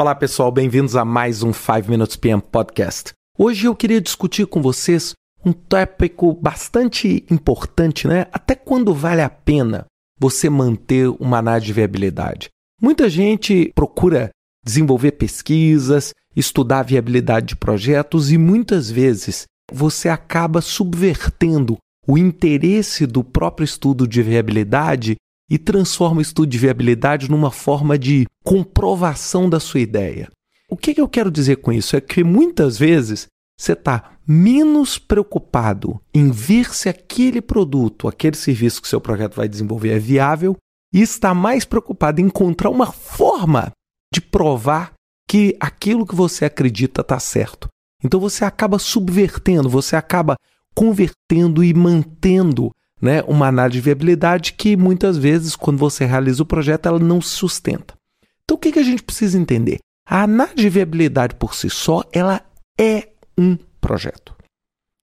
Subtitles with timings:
[0.00, 3.12] Olá pessoal, bem-vindos a mais um 5 Minutes PM Podcast.
[3.36, 5.12] Hoje eu queria discutir com vocês
[5.44, 8.28] um tópico bastante importante, né?
[8.32, 12.48] Até quando vale a pena você manter uma análise de viabilidade?
[12.80, 14.30] Muita gente procura
[14.64, 21.76] desenvolver pesquisas, estudar a viabilidade de projetos e muitas vezes você acaba subvertendo
[22.06, 25.16] o interesse do próprio estudo de viabilidade
[25.48, 30.28] e transforma o estudo de viabilidade numa forma de comprovação da sua ideia.
[30.70, 31.96] O que, eu quero dizer com isso?
[31.96, 33.26] É que muitas vezes
[33.58, 39.48] você está menos preocupado em ver se aquele produto, aquele serviço que seu projeto vai
[39.48, 40.56] desenvolver é viável
[40.92, 43.72] e está mais preocupado em encontrar uma forma
[44.12, 44.92] de provar
[45.28, 47.68] que aquilo que você acredita está certo.
[48.02, 50.36] Então você acaba subvertendo, você acaba
[50.74, 52.70] convertendo e mantendo
[53.00, 57.20] né, uma análise de viabilidade que muitas vezes, quando você realiza o projeto, ela não
[57.20, 57.94] se sustenta.
[58.44, 59.78] Então, o que, que a gente precisa entender?
[60.08, 62.40] A análise de viabilidade por si só, ela
[62.80, 64.34] é um projeto.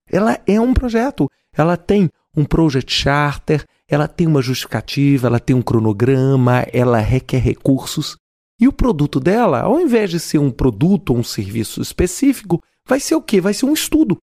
[0.09, 1.29] Ela é um projeto.
[1.55, 7.37] Ela tem um project charter, ela tem uma justificativa, ela tem um cronograma, ela requer
[7.37, 8.17] recursos.
[8.59, 12.99] E o produto dela, ao invés de ser um produto ou um serviço específico, vai
[12.99, 13.39] ser o quê?
[13.39, 14.17] Vai ser um estudo.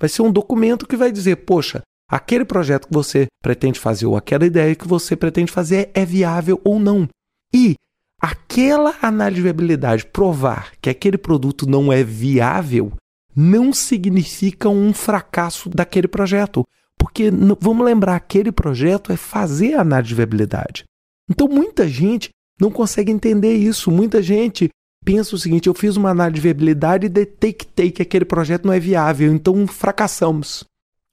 [0.00, 4.16] Vai ser um documento que vai dizer, poxa, aquele projeto que você pretende fazer ou
[4.16, 7.08] aquela ideia que você pretende fazer é viável ou não.
[7.54, 7.74] E
[8.20, 12.92] aquela análise de viabilidade provar que aquele produto não é viável
[13.36, 16.64] não significa um fracasso daquele projeto.
[16.98, 20.84] Porque vamos lembrar, aquele projeto é fazer a análise de viabilidade.
[21.30, 23.90] Então muita gente não consegue entender isso.
[23.90, 24.68] Muita gente
[25.04, 28.72] pensa o seguinte: eu fiz uma análise de viabilidade e detectei que aquele projeto não
[28.72, 30.64] é viável, então fracassamos.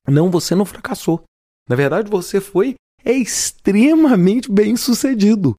[0.07, 1.23] Não, você não fracassou.
[1.69, 5.55] Na verdade, você foi é extremamente bem sucedido.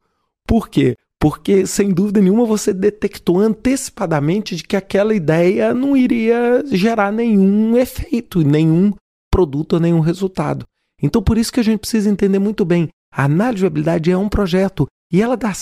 [0.47, 0.97] Por quê?
[1.20, 7.76] Porque, sem dúvida nenhuma, você detectou antecipadamente de que aquela ideia não iria gerar nenhum
[7.76, 8.93] efeito, nenhum
[9.31, 10.66] produto, nenhum resultado.
[11.03, 14.16] Então, por isso que a gente precisa entender muito bem: a análise de viabilidade é
[14.16, 15.53] um projeto e ela dá,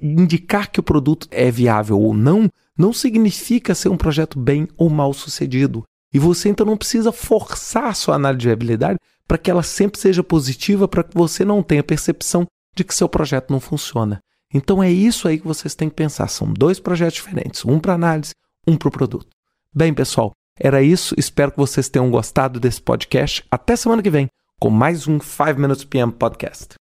[0.00, 4.88] indicar que o produto é viável ou não, não significa ser um projeto bem ou
[4.88, 5.84] mal sucedido.
[6.12, 10.00] E você então não precisa forçar a sua análise de viabilidade para que ela sempre
[10.00, 14.20] seja positiva, para que você não tenha percepção de que seu projeto não funciona.
[14.52, 16.28] Então é isso aí que vocês têm que pensar.
[16.28, 18.32] São dois projetos diferentes, um para análise,
[18.66, 19.28] um para o produto.
[19.74, 21.14] Bem, pessoal, era isso.
[21.18, 23.44] Espero que vocês tenham gostado desse podcast.
[23.50, 26.74] Até semana que vem com mais um 5 Minutes PM Podcast.